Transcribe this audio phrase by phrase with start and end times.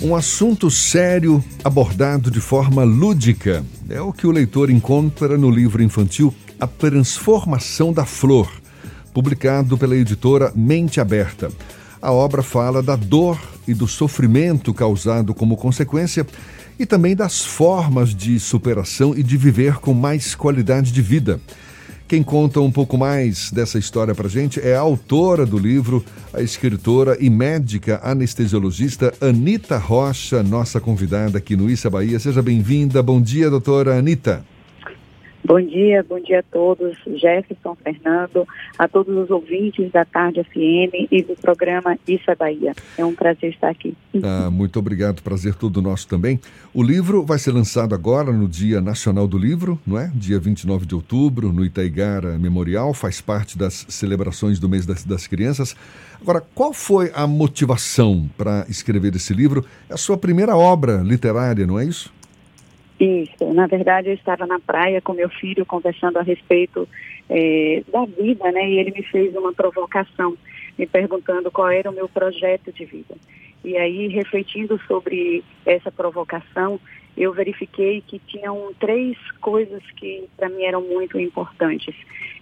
[0.00, 5.82] Um assunto sério abordado de forma lúdica é o que o leitor encontra no livro
[5.82, 8.48] infantil A Transformação da Flor,
[9.12, 11.50] publicado pela editora Mente Aberta.
[12.00, 16.24] A obra fala da dor e do sofrimento causado como consequência
[16.78, 21.40] e também das formas de superação e de viver com mais qualidade de vida.
[22.08, 26.02] Quem conta um pouco mais dessa história para gente é a autora do livro,
[26.32, 32.18] a escritora e médica anestesiologista Anita Rocha, nossa convidada aqui no Issa Bahia.
[32.18, 33.02] Seja bem-vinda.
[33.02, 34.42] Bom dia, doutora Anita.
[35.48, 38.46] Bom dia, bom dia a todos, Jefferson, Fernando,
[38.78, 42.74] a todos os ouvintes da Tarde FM e do programa Isso é Bahia.
[42.98, 43.96] É um prazer estar aqui.
[44.22, 46.38] Ah, muito obrigado, prazer todo nosso também.
[46.74, 50.12] O livro vai ser lançado agora no Dia Nacional do Livro, não é?
[50.14, 55.26] Dia 29 de outubro, no Itaigara Memorial, faz parte das celebrações do mês das, das
[55.26, 55.74] crianças.
[56.20, 59.64] Agora, qual foi a motivação para escrever esse livro?
[59.88, 62.17] É a sua primeira obra literária, não é isso?
[63.00, 66.88] Isso, na verdade eu estava na praia com meu filho conversando a respeito
[67.28, 68.68] é, da vida, né?
[68.68, 70.36] E ele me fez uma provocação,
[70.76, 73.14] me perguntando qual era o meu projeto de vida.
[73.64, 76.80] E aí, refletindo sobre essa provocação,
[77.16, 81.94] eu verifiquei que tinham três coisas que para mim eram muito importantes,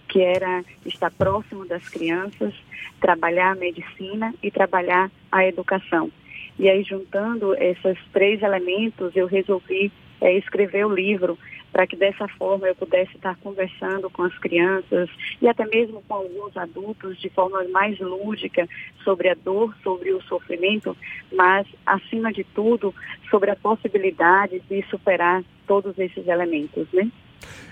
[0.07, 2.53] que era estar próximo das crianças,
[2.99, 6.11] trabalhar a medicina e trabalhar a educação.
[6.59, 11.37] E aí, juntando esses três elementos, eu resolvi é, escrever o livro
[11.71, 15.09] para que dessa forma eu pudesse estar conversando com as crianças
[15.41, 18.67] e até mesmo com alguns adultos de forma mais lúdica
[19.03, 20.95] sobre a dor, sobre o sofrimento,
[21.31, 22.93] mas acima de tudo
[23.29, 27.11] sobre a possibilidade de superar todos esses elementos, né?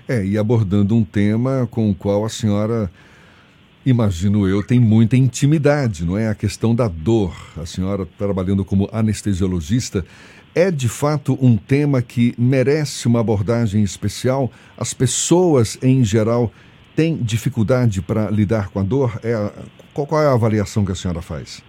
[0.07, 2.91] É, e abordando um tema com o qual a senhora
[3.85, 6.27] imagino eu, tem muita intimidade, não é?
[6.27, 7.35] A questão da dor.
[7.55, 10.05] A senhora trabalhando como anestesiologista,
[10.56, 14.50] é de fato um tema que merece uma abordagem especial?
[14.78, 16.52] As pessoas, em geral,
[16.95, 19.20] têm dificuldade para lidar com a dor?
[19.21, 19.52] É
[19.94, 21.61] qual é a avaliação que a senhora faz?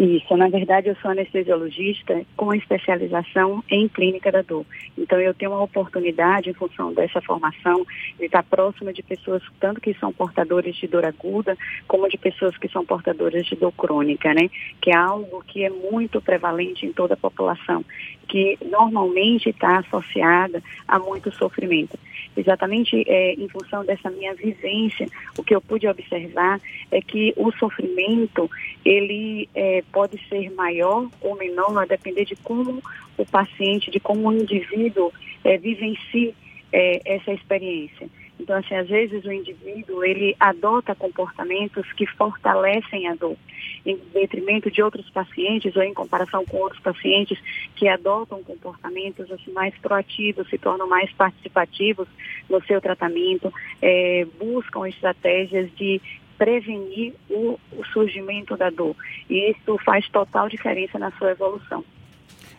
[0.00, 4.64] Isso, na verdade eu sou anestesiologista com especialização em clínica da dor.
[4.96, 7.86] Então eu tenho uma oportunidade, em função dessa formação,
[8.18, 11.54] de estar próxima de pessoas tanto que são portadores de dor aguda,
[11.86, 14.48] como de pessoas que são portadoras de dor crônica, né?
[14.80, 17.84] Que é algo que é muito prevalente em toda a população,
[18.30, 21.98] que normalmente está associada a muito sofrimento
[22.36, 26.60] exatamente é, em função dessa minha vivência, o que eu pude observar
[26.90, 28.50] é que o sofrimento
[28.84, 32.82] ele é, pode ser maior ou menor a depender de como
[33.16, 35.12] o paciente, de como o indivíduo
[35.44, 36.34] é, vivencie
[36.72, 38.08] é, essa experiência.
[38.38, 43.36] Então, assim, às vezes o indivíduo, ele adota comportamentos que fortalecem a dor,
[43.84, 47.38] em detrimento de outros pacientes ou em comparação com outros pacientes
[47.76, 52.08] que adotam comportamentos assim, mais proativos, se tornam mais participativos
[52.48, 56.00] no seu tratamento, é, buscam estratégias de
[56.36, 58.96] prevenir o, o surgimento da dor.
[59.28, 61.84] E isso faz total diferença na sua evolução.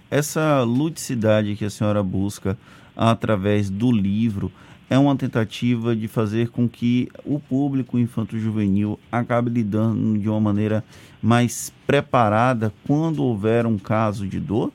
[0.09, 2.57] Essa ludicidade que a senhora busca
[2.95, 4.51] através do livro,
[4.91, 10.83] é uma tentativa de fazer com que o público infanto-juvenil acabe lidando de uma maneira
[11.23, 14.69] mais preparada quando houver um caso de dor?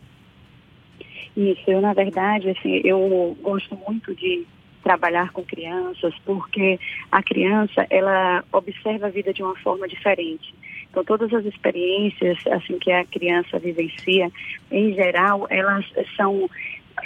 [1.36, 4.46] Isso, eu na verdade, assim, eu gosto muito de
[4.82, 6.80] trabalhar com crianças porque
[7.12, 10.54] a criança, ela observa a vida de uma forma diferente.
[10.90, 14.32] Então, todas as experiências assim que a criança vivencia,
[14.70, 15.84] em geral, elas
[16.16, 16.48] são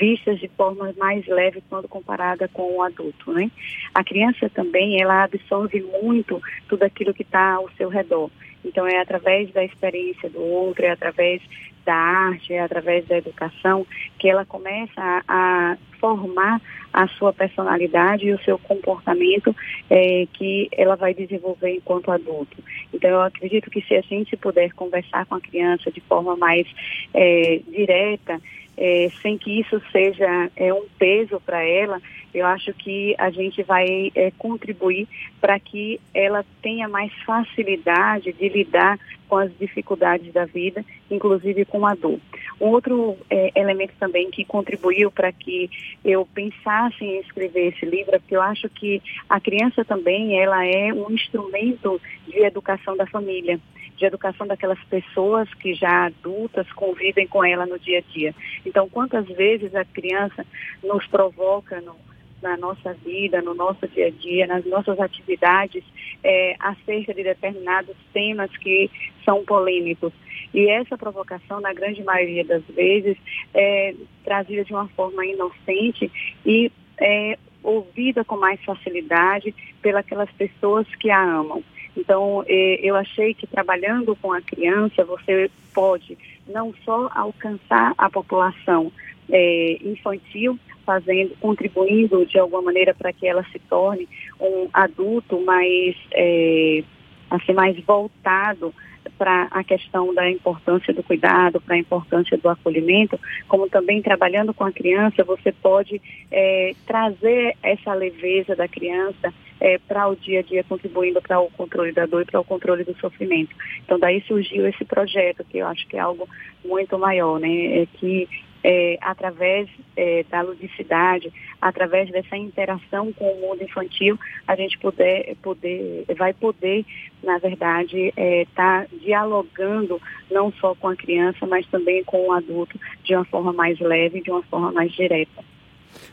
[0.00, 3.50] vistas de forma mais leve quando comparada com o adulto, né?
[3.94, 8.30] A criança também, ela absorve muito tudo aquilo que está ao seu redor.
[8.64, 11.42] Então, é através da experiência do outro, é através
[11.84, 13.86] da arte, é através da educação,
[14.18, 16.60] que ela começa a, a formar
[16.92, 19.54] a sua personalidade e o seu comportamento
[19.88, 22.56] é, que ela vai desenvolver enquanto adulto.
[22.92, 26.66] Então, eu acredito que se a gente puder conversar com a criança de forma mais
[27.14, 28.40] é, direta,
[28.80, 32.00] é, sem que isso seja é, um peso para ela,
[32.32, 35.06] eu acho que a gente vai é, contribuir
[35.38, 38.98] para que ela tenha mais facilidade de lidar
[39.28, 42.18] com as dificuldades da vida, inclusive com a dor.
[42.58, 45.70] Um outro é, elemento também que contribuiu para que
[46.02, 50.64] eu pensasse em escrever esse livro é porque eu acho que a criança também ela
[50.66, 53.60] é um instrumento de educação da família
[54.00, 58.34] de educação daquelas pessoas que já adultas convivem com ela no dia a dia.
[58.64, 60.44] Então, quantas vezes a criança
[60.82, 61.94] nos provoca no,
[62.42, 65.84] na nossa vida, no nosso dia a dia, nas nossas atividades,
[66.24, 68.90] é, acerca de determinados temas que
[69.22, 70.12] são polêmicos.
[70.54, 73.18] E essa provocação, na grande maioria das vezes,
[73.52, 73.94] é
[74.24, 76.10] trazida de uma forma inocente
[76.44, 81.62] e é, ouvida com mais facilidade pelas pessoas que a amam.
[82.00, 86.16] Então, é, eu achei que trabalhando com a criança, você pode
[86.48, 88.90] não só alcançar a população
[89.30, 94.08] é, infantil, fazendo, contribuindo de alguma maneira para que ela se torne
[94.40, 96.82] um adulto mais, é,
[97.30, 98.74] assim, mais voltado
[99.18, 104.54] para a questão da importância do cuidado, para a importância do acolhimento, como também trabalhando
[104.54, 106.00] com a criança, você pode
[106.30, 111.50] é, trazer essa leveza da criança é, para o dia a dia, contribuindo para o
[111.50, 113.54] controle da dor e para o controle do sofrimento.
[113.84, 116.28] Então, daí surgiu esse projeto, que eu acho que é algo
[116.64, 117.82] muito maior, né?
[117.82, 118.28] É que
[118.62, 125.36] é, através é, da ludicidade, através dessa interação com o mundo infantil, a gente poder,
[125.42, 126.84] poder vai poder,
[127.22, 132.32] na verdade, estar é, tá dialogando não só com a criança, mas também com o
[132.32, 135.49] adulto de uma forma mais leve, de uma forma mais direta.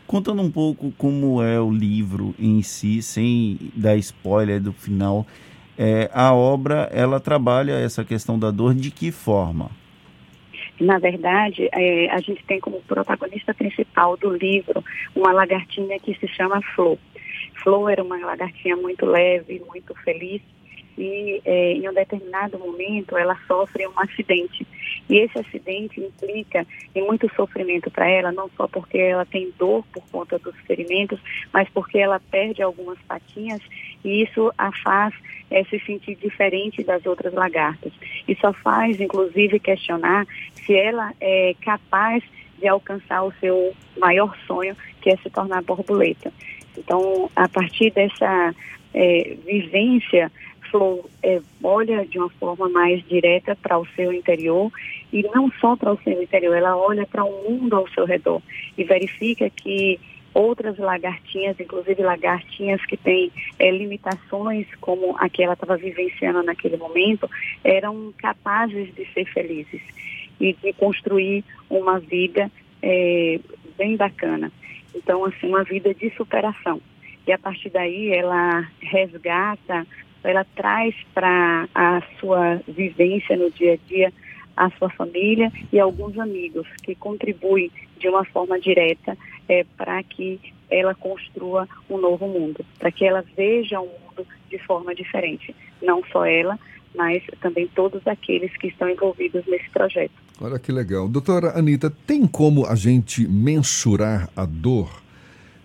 [0.06, 5.26] Contando um pouco como é o livro em si, sem dar spoiler do final,
[5.78, 9.70] é, a obra ela trabalha essa questão da dor de que forma?
[10.80, 14.84] Na verdade, é, a gente tem como protagonista principal do livro
[15.16, 16.98] uma lagartinha que se chama Flor.
[17.64, 20.42] Flor era uma lagartinha muito leve, muito feliz,
[20.98, 24.66] e é, em um determinado momento ela sofre um acidente.
[25.10, 29.86] E esse acidente implica em muito sofrimento para ela, não só porque ela tem dor
[29.94, 31.20] por conta dos ferimentos,
[31.54, 33.62] mas porque ela perde algumas patinhas
[34.04, 35.14] e isso a faz
[35.50, 37.94] é, se sentir diferente das outras lagartas.
[38.28, 42.24] E só faz, inclusive, questionar se ela é capaz
[42.60, 46.34] de alcançar o seu maior sonho, que é se tornar borboleta.
[46.78, 48.54] Então, a partir dessa
[48.94, 50.32] é, vivência
[50.70, 54.72] Flor é, olha de uma forma mais direta para o seu interior
[55.12, 58.42] e não só para o seu interior, ela olha para o mundo ao seu redor
[58.78, 60.00] e verifica que
[60.34, 66.78] outras lagartinhas, inclusive lagartinhas que têm é, limitações como a que ela estava vivenciando naquele
[66.78, 67.30] momento,
[67.64, 69.82] eram capazes de ser felizes
[70.40, 72.52] e de construir uma vida
[72.84, 73.40] é,
[73.78, 74.52] bem bacana.
[74.94, 76.80] Então, assim, uma vida de superação.
[77.26, 79.86] E a partir daí ela resgata
[80.24, 84.14] ela traz para a sua vivência no dia a dia
[84.56, 89.16] a sua família e alguns amigos que contribuem de uma forma direta
[89.48, 94.58] é, para que ela construa um novo mundo, para que ela veja o mundo de
[94.60, 95.56] forma diferente.
[95.82, 96.60] Não só ela,
[96.96, 100.12] mas também todos aqueles que estão envolvidos nesse projeto.
[100.42, 101.08] Olha que legal.
[101.08, 105.02] Doutora Anitta, tem como a gente mensurar a dor,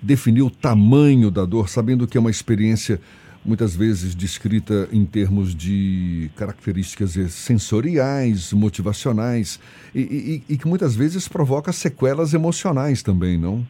[0.00, 3.00] definir o tamanho da dor, sabendo que é uma experiência
[3.44, 9.60] muitas vezes descrita em termos de características sensoriais, motivacionais,
[9.94, 10.00] e,
[10.48, 13.66] e, e, que muitas vezes provoca sequelas emocionais também, não?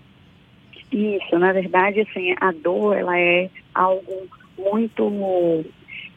[0.93, 4.29] Isso, na verdade, assim, a dor ela é algo
[4.59, 5.11] muito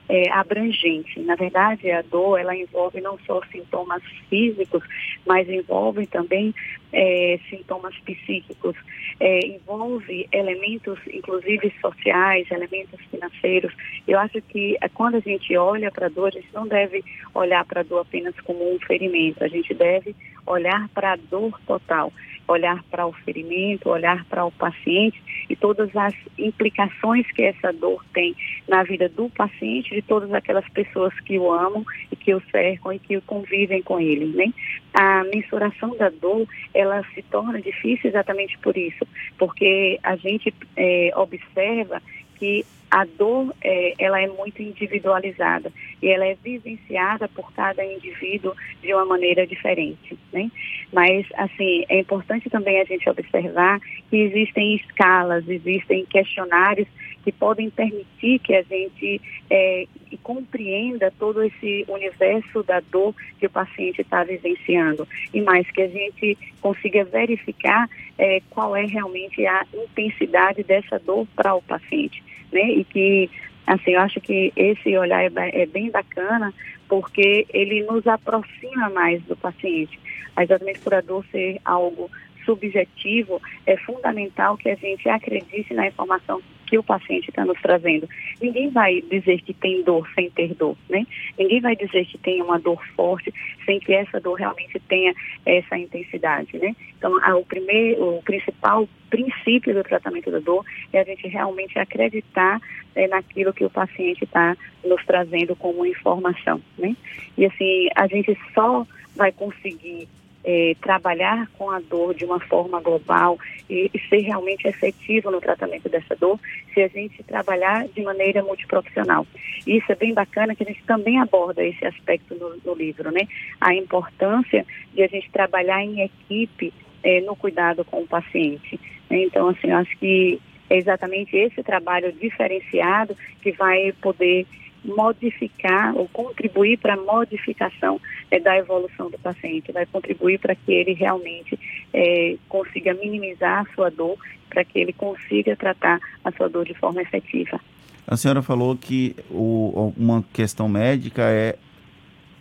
[0.08, 1.20] é, abrangente.
[1.22, 4.84] Na verdade, a dor ela envolve não só sintomas físicos,
[5.26, 6.54] mas envolve também
[6.94, 8.76] é, sintomas psíquicos,
[9.20, 13.74] é, envolve elementos, inclusive sociais, elementos financeiros.
[14.08, 17.04] Eu acho que é, quando a gente olha para a dor, a gente não deve
[17.34, 21.60] olhar para a dor apenas como um ferimento, a gente deve olhar para a dor
[21.66, 22.12] total,
[22.48, 28.04] olhar para o ferimento, olhar para o paciente e todas as implicações que essa dor
[28.14, 28.36] tem
[28.68, 32.94] na vida do paciente, de todas aquelas pessoas que o amam e que o cercam
[32.94, 34.54] e que convivem com ele, né?
[34.94, 39.06] A mensuração da dor, ela se torna difícil exatamente por isso,
[39.38, 42.02] porque a gente é, observa
[42.36, 48.54] que a dor é, ela é muito individualizada e ela é vivenciada por cada indivíduo
[48.82, 50.50] de uma maneira diferente, né?
[50.94, 56.88] Mas assim é importante também a gente observar que existem escalas, existem questionários
[57.26, 59.86] que podem permitir que a gente é,
[60.24, 65.88] compreenda todo esse universo da dor que o paciente está vivenciando e mais que a
[65.90, 72.24] gente consiga verificar é, qual é realmente a intensidade dessa dor para o paciente
[72.56, 72.72] né?
[72.72, 73.30] E que,
[73.68, 76.54] assim, eu acho que esse olhar é, é bem bacana
[76.88, 80.00] porque ele nos aproxima mais do paciente.
[80.40, 82.10] Exatamente por a dor ser algo
[82.46, 86.42] subjetivo, é fundamental que a gente acredite na informação
[86.76, 88.08] que o paciente está nos trazendo.
[88.42, 91.08] Ninguém vai dizer que tem dor sem ter dor, né?
[91.40, 93.34] Ninguém vai dizer que tem uma dor forte
[93.66, 95.14] sem que essa dor realmente tenha
[95.46, 96.76] essa intensidade, né?
[96.98, 102.60] Então, o primeiro, o principal princípio do tratamento da dor é a gente realmente acreditar
[102.94, 106.94] é, naquilo que o paciente está nos trazendo como informação, né?
[107.38, 110.10] E assim, a gente só vai conseguir
[110.46, 113.38] é, trabalhar com a dor de uma forma global
[113.68, 116.40] e, e, ser realmente efetivo no tratamento dessa dor
[116.74, 119.26] se a gente trabalhar de maneira multiprofissional.
[119.66, 123.12] E isso é bem bacana que a gente também aborda esse aspecto no, no livro,
[123.12, 123.28] né?
[123.60, 126.72] A importância de a gente trabalhar em equipe
[127.04, 128.80] é, no cuidado com o paciente.
[129.10, 134.46] Então, assim, eu acho que é exatamente esse trabalho diferenciado que vai poder
[134.86, 138.00] modificar ou contribuir para a modificação
[138.30, 141.60] é, da evolução do paciente, vai contribuir para que ele realmente
[141.94, 144.18] é, consiga minimizar a sua dor,
[144.50, 147.60] para que ele consiga tratar a sua dor de forma efetiva.
[148.08, 151.58] A senhora falou que o, uma questão médica é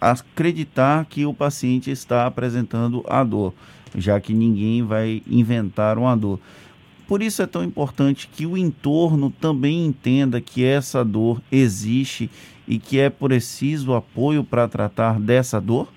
[0.01, 3.55] acreditar que o paciente está apresentando a dor,
[3.97, 6.39] já que ninguém vai inventar uma dor.
[7.07, 12.31] Por isso é tão importante que o entorno também entenda que essa dor existe
[12.67, 15.89] e que é preciso apoio para tratar dessa dor?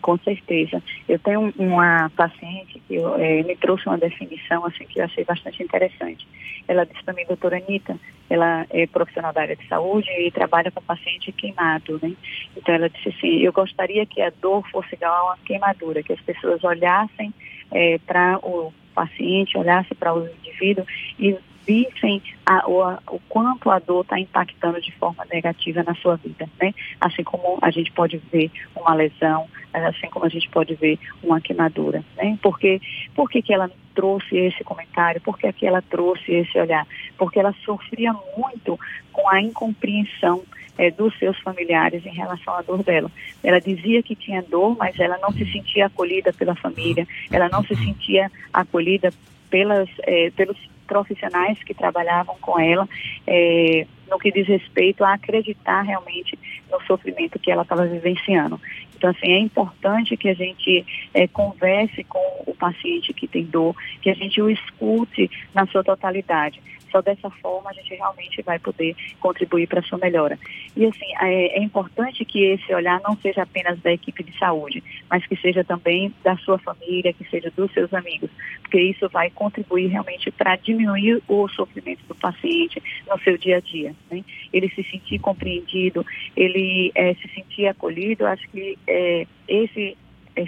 [0.00, 0.82] Com certeza.
[1.08, 5.24] Eu tenho uma paciente que eu, é, me trouxe uma definição assim que eu achei
[5.24, 6.26] bastante interessante.
[6.66, 7.98] Ela disse para mim, doutora Anitta,
[8.30, 12.12] ela é profissional da área de saúde e trabalha com paciente queimado, né?
[12.56, 16.12] Então ela disse assim, eu gostaria que a dor fosse igual a uma queimadura, que
[16.12, 17.34] as pessoas olhassem
[17.72, 20.84] é, para o paciente, olhasse para o indivíduo
[21.18, 25.94] e vissem a, o, a, o quanto a dor está impactando de forma negativa na
[25.94, 26.74] sua vida, né?
[27.00, 31.40] Assim como a gente pode ver uma lesão, assim como a gente pode ver uma
[31.40, 32.38] queimadura, né?
[32.42, 32.80] Porque,
[33.14, 35.20] por que, que ela trouxe esse comentário?
[35.20, 36.86] Por que, que ela trouxe esse olhar?
[37.16, 38.78] Porque ela sofria muito
[39.12, 40.42] com a incompreensão
[40.80, 43.10] é, dos seus familiares em relação à dor dela.
[43.44, 47.62] Ela dizia que tinha dor, mas ela não se sentia acolhida pela família, ela não
[47.62, 49.12] se sentia acolhida
[49.50, 50.56] pelas, é, pelos
[50.86, 52.88] profissionais que trabalhavam com ela
[53.26, 56.38] é, no que diz respeito a acreditar realmente
[56.72, 58.58] no sofrimento que ela estava vivenciando.
[58.96, 63.76] Então, assim, é importante que a gente é, converse com o paciente que tem dor,
[64.00, 66.60] que a gente o escute na sua totalidade.
[66.90, 70.38] Só dessa forma a gente realmente vai poder contribuir para a sua melhora.
[70.76, 74.82] E assim, é, é, importante que esse olhar não seja apenas da equipe de saúde,
[75.08, 78.30] mas que seja também da sua família, que seja dos seus amigos,
[78.62, 83.60] porque isso vai contribuir realmente para diminuir o sofrimento do paciente no seu dia a
[83.60, 83.94] dia.
[84.10, 84.24] Né?
[84.52, 86.04] Ele se sentir compreendido,
[86.36, 89.96] ele é, se sentir acolhido, acho que é, esse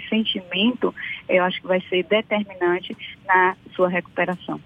[0.09, 0.93] sentimento,
[1.27, 2.95] eu acho que vai ser determinante
[3.25, 4.59] na sua recuperação.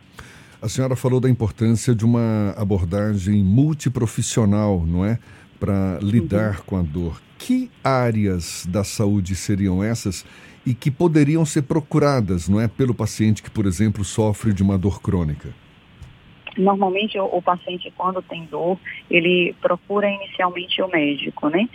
[0.62, 5.20] A senhora falou da importância de uma abordagem multiprofissional, não é?
[5.60, 6.64] Para lidar uhum.
[6.66, 7.22] com a dor.
[7.38, 10.26] Que áreas da saúde seriam essas
[10.66, 12.68] e que poderiam ser procuradas, não é?
[12.68, 15.54] Pelo paciente que, por exemplo, sofre de uma dor crônica?
[16.58, 21.70] Normalmente, o, o paciente, quando tem dor, ele procura inicialmente o médico, né?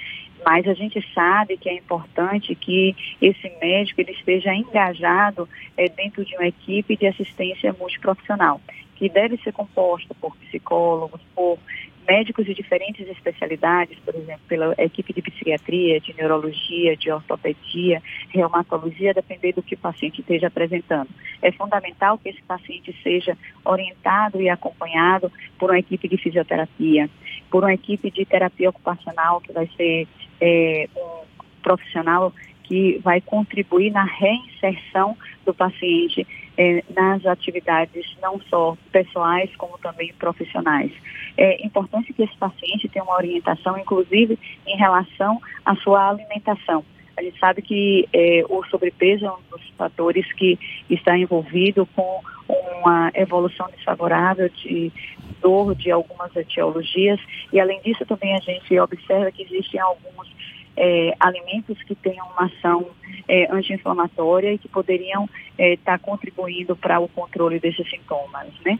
[0.44, 6.24] Mas a gente sabe que é importante que esse médico ele esteja engajado é, dentro
[6.24, 8.60] de uma equipe de assistência multiprofissional,
[8.96, 11.58] que deve ser composta por psicólogos, por
[12.06, 19.14] médicos de diferentes especialidades, por exemplo, pela equipe de psiquiatria, de neurologia, de ortopedia, reumatologia,
[19.14, 21.08] depender do que o paciente esteja apresentando.
[21.40, 27.08] É fundamental que esse paciente seja orientado e acompanhado por uma equipe de fisioterapia,
[27.50, 30.08] por uma equipe de terapia ocupacional, que vai ser
[30.42, 31.22] é, um
[31.62, 32.32] profissional
[32.64, 40.12] que vai contribuir na reinserção do paciente é, nas atividades não só pessoais como também
[40.18, 40.92] profissionais.
[41.36, 46.84] É importante que esse paciente tenha uma orientação, inclusive em relação à sua alimentação.
[47.16, 52.20] A gente sabe que é, o sobrepeso é um dos fatores que está envolvido com
[52.48, 54.92] uma evolução desfavorável de
[55.40, 57.20] dor de algumas etiologias
[57.52, 60.30] e além disso também a gente observa que existem alguns
[60.76, 62.86] é, alimentos que tenham uma ação
[63.28, 65.28] é, anti-inflamatória e que poderiam
[65.58, 68.78] estar é, tá contribuindo para o controle desses sintomas, né?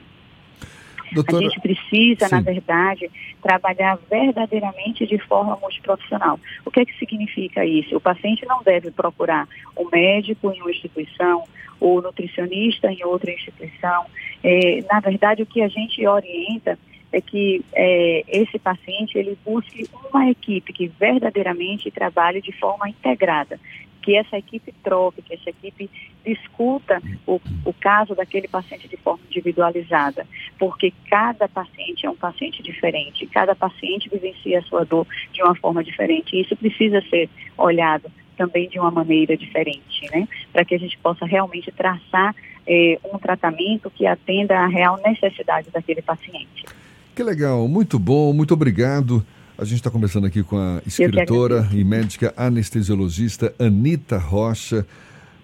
[1.13, 1.39] Doutora...
[1.39, 2.35] A gente precisa, Sim.
[2.35, 3.11] na verdade,
[3.43, 6.39] trabalhar verdadeiramente de forma multiprofissional.
[6.65, 7.97] O que é que significa isso?
[7.97, 11.45] O paciente não deve procurar o um médico em uma instituição,
[11.81, 14.05] o nutricionista em outra instituição.
[14.43, 16.79] É, na verdade, o que a gente orienta
[17.13, 23.61] é que é, esse paciente ele busque uma equipe que verdadeiramente trabalhe de forma integrada,
[24.03, 25.89] que essa equipe troque, que essa equipe
[26.25, 30.27] discuta o, o caso daquele paciente de forma individualizada,
[30.63, 35.57] porque cada paciente é um paciente diferente, cada paciente vivencia a sua dor de uma
[35.57, 37.29] forma diferente, e isso precisa ser
[37.59, 40.29] olhado também de uma maneira diferente, né?
[40.53, 42.33] Para que a gente possa realmente traçar
[42.65, 46.65] eh, um tratamento que atenda à real necessidade daquele paciente.
[47.13, 49.27] Que legal, muito bom, muito obrigado.
[49.59, 54.87] A gente está conversando aqui com a escritora e médica anestesiologista Anita Rocha.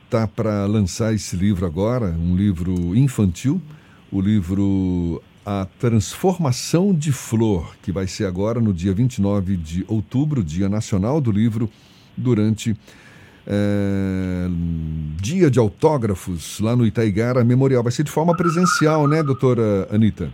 [0.04, 3.60] Está para lançar esse livro agora, um livro infantil,
[4.10, 10.42] o livro A Transformação de Flor, que vai ser agora no dia 29 de outubro,
[10.42, 11.70] Dia Nacional do Livro,
[12.16, 12.76] durante
[13.46, 14.48] é,
[15.20, 17.82] dia de autógrafos lá no Itaigara Memorial.
[17.82, 20.32] Vai ser de forma presencial, né, doutora Anitta?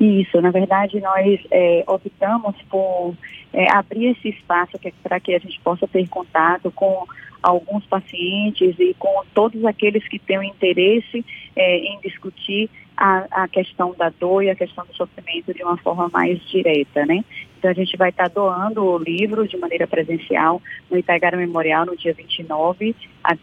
[0.00, 3.14] Isso, na verdade nós é, optamos por
[3.52, 7.06] é, abrir esse espaço para que a gente possa ter contato com
[7.42, 11.22] alguns pacientes e com todos aqueles que têm interesse
[11.54, 15.78] é, em discutir a, a, questão da dor e a questão do sofrimento de uma
[15.78, 17.24] forma mais direta, né?
[17.58, 21.96] Então a gente vai estar doando o livro de maneira presencial no Itaigara Memorial no
[21.96, 22.94] dia 29,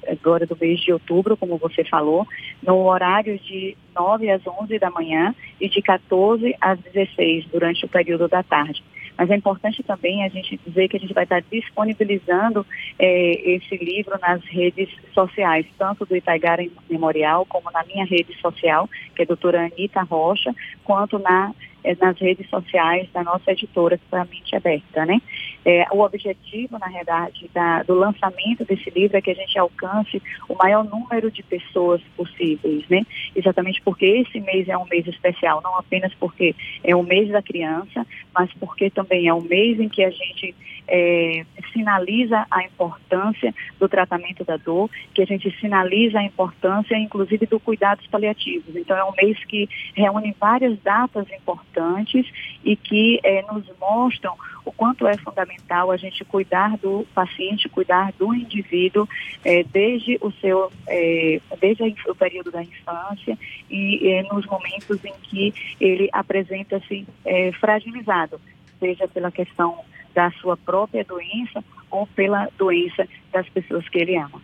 [0.08, 2.28] agora do mês de outubro, como você falou,
[2.62, 7.90] no horário de 9 às 11 da manhã e de 14 às 16 durante o
[7.90, 8.84] período da tarde.
[9.18, 12.66] Mas é importante também a gente dizer que a gente vai estar disponibilizando
[13.00, 18.88] é, esse livro nas redes sociais, tanto do Itaigara Memorial, como na minha rede social,
[19.16, 23.98] que é a doutora Anitta Rocha, quanto na é, nas redes sociais da nossa editora,
[23.98, 25.22] que é a Mente Aberta, né?
[25.70, 30.24] É, o objetivo, na verdade, da, do lançamento desse livro é que a gente alcance
[30.48, 33.06] o maior número de pessoas possíveis, né?
[33.36, 36.56] Exatamente porque esse mês é um mês especial, não apenas porque
[36.86, 40.56] é o mês da criança, mas porque também é um mês em que a gente
[40.88, 47.46] é, sinaliza a importância do tratamento da dor, que a gente sinaliza a importância, inclusive,
[47.46, 48.74] do cuidados paliativos.
[48.74, 52.26] Então, é um mês que reúne várias datas importantes
[52.64, 54.34] e que é, nos mostram
[54.64, 59.08] o quanto é fundamental a gente cuidar do paciente, cuidar do indivíduo
[59.44, 63.38] é, desde o seu, é, desde o período da infância
[63.70, 68.40] e nos momentos em que ele apresenta-se é, fragilizado,
[68.80, 69.80] seja pela questão
[70.14, 74.42] da sua própria doença ou pela doença das pessoas que ele ama.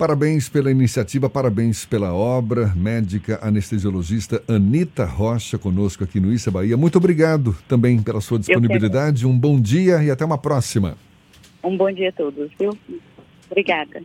[0.00, 2.72] Parabéns pela iniciativa, parabéns pela obra.
[2.74, 6.74] Médica anestesiologista Anita Rocha conosco aqui no Issa Bahia.
[6.74, 9.26] Muito obrigado também pela sua disponibilidade.
[9.26, 10.96] Um bom dia e até uma próxima.
[11.62, 12.70] Um bom dia a todos, viu?
[13.50, 14.02] Obrigada.